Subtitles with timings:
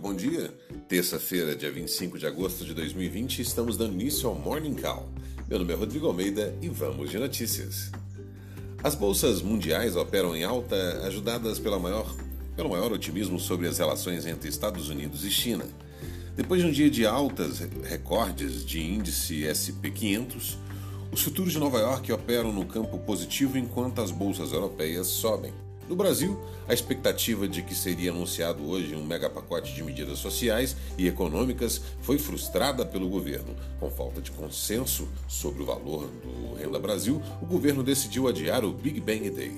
[0.00, 0.52] bom dia.
[0.88, 5.08] Terça-feira, dia 25 de agosto de 2020, estamos dando início ao Morning Call.
[5.48, 7.90] Meu nome é Rodrigo Almeida e vamos de notícias.
[8.84, 12.14] As bolsas mundiais operam em alta, ajudadas pela maior,
[12.54, 15.64] pelo maior otimismo sobre as relações entre Estados Unidos e China.
[16.36, 20.56] Depois de um dia de altas recordes de índice SP500,
[21.10, 25.52] os futuros de Nova York operam no campo positivo enquanto as bolsas europeias sobem.
[25.90, 30.76] No Brasil, a expectativa de que seria anunciado hoje um mega pacote de medidas sociais
[30.96, 33.56] e econômicas foi frustrada pelo governo.
[33.80, 38.72] Com falta de consenso sobre o valor do Renda Brasil, o governo decidiu adiar o
[38.72, 39.50] Big Bang Day.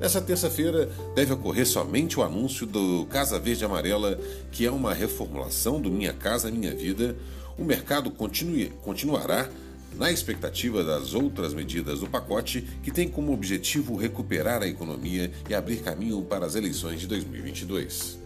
[0.00, 4.18] Nessa terça-feira, deve ocorrer somente o anúncio do Casa Verde Amarela,
[4.50, 7.18] que é uma reformulação do Minha Casa Minha Vida.
[7.58, 9.50] O mercado continue, continuará
[9.98, 15.54] na expectativa das outras medidas do pacote, que tem como objetivo recuperar a economia e
[15.54, 18.18] abrir caminho para as eleições de 2022.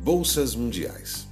[0.00, 1.26] Bolsas Mundiais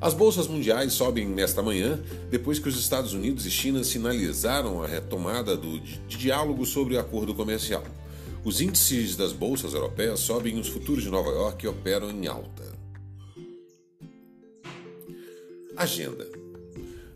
[0.00, 4.86] As bolsas mundiais sobem nesta manhã depois que os Estados Unidos e China sinalizaram a
[4.86, 7.84] retomada do, de diálogo sobre o acordo comercial.
[8.44, 12.76] Os índices das bolsas europeias sobem e os futuros de Nova York operam em alta.
[15.76, 16.47] Agenda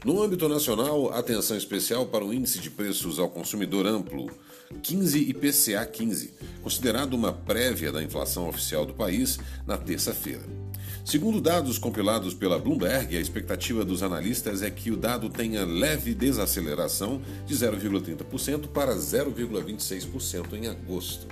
[0.05, 4.31] no âmbito nacional, atenção especial para o Índice de Preços ao Consumidor Amplo,
[4.83, 10.43] 15 IPCA 15, considerado uma prévia da inflação oficial do país na terça-feira.
[11.05, 16.15] Segundo dados compilados pela Bloomberg, a expectativa dos analistas é que o dado tenha leve
[16.15, 21.29] desaceleração de 0,30% para 0,26% em agosto.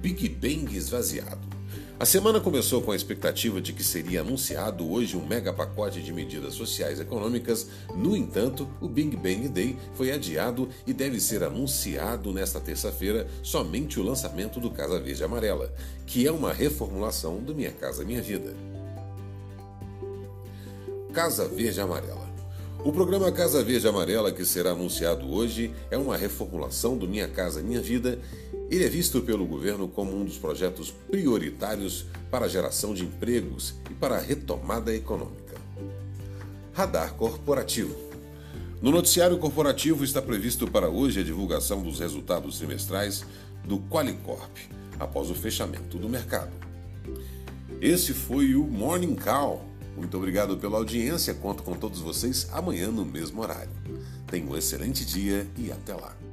[0.00, 1.57] Big Bang esvaziado.
[2.00, 6.12] A semana começou com a expectativa de que seria anunciado hoje um mega pacote de
[6.12, 7.66] medidas sociais e econômicas.
[7.92, 13.98] No entanto, o Big Bang Day foi adiado e deve ser anunciado nesta terça-feira somente
[13.98, 15.74] o lançamento do Casa Verde Amarela,
[16.06, 18.54] que é uma reformulação do Minha Casa Minha Vida.
[21.12, 22.28] Casa Verde Amarela.
[22.84, 27.60] O programa Casa Verde Amarela, que será anunciado hoje, é uma reformulação do Minha Casa
[27.60, 28.20] Minha Vida
[28.70, 33.74] ele é visto pelo governo como um dos projetos prioritários para a geração de empregos
[33.90, 35.56] e para a retomada econômica.
[36.72, 37.96] Radar Corporativo.
[38.80, 43.24] No noticiário corporativo está previsto para hoje a divulgação dos resultados trimestrais
[43.64, 44.56] do Qualicorp,
[45.00, 46.52] após o fechamento do mercado.
[47.80, 49.64] Esse foi o Morning Call.
[49.96, 51.34] Muito obrigado pela audiência.
[51.34, 53.70] Conto com todos vocês amanhã no mesmo horário.
[54.28, 56.27] Tenha um excelente dia e até lá.